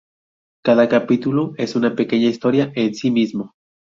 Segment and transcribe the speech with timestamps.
[0.65, 3.53] Cada capítulo es una pequeña historia en sí mismo.